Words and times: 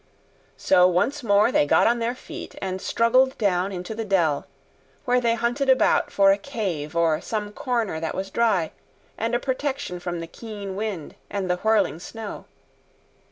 So 0.57 0.87
once 0.87 1.21
more 1.21 1.51
they 1.51 1.67
got 1.67 1.85
on 1.85 1.99
their 1.99 2.15
feet, 2.15 2.55
and 2.59 2.81
struggled 2.81 3.37
down 3.37 3.71
into 3.71 3.93
the 3.93 4.03
dell, 4.03 4.47
where 5.05 5.21
they 5.21 5.35
hunted 5.35 5.69
about 5.69 6.09
for 6.09 6.31
a 6.31 6.39
cave 6.39 6.95
or 6.95 7.21
some 7.21 7.51
corner 7.51 7.99
that 7.99 8.15
was 8.15 8.31
dry 8.31 8.71
and 9.15 9.35
a 9.35 9.39
protection 9.39 9.99
from 9.99 10.19
the 10.19 10.25
keen 10.25 10.75
wind 10.75 11.13
and 11.29 11.51
the 11.51 11.57
whirling 11.57 11.99
snow. 11.99 12.45